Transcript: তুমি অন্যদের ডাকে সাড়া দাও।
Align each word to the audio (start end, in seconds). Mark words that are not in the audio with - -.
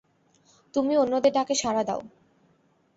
তুমি 0.73 0.93
অন্যদের 0.97 1.31
ডাকে 1.33 1.55
সাড়া 1.55 1.83
দাও। 1.83 2.01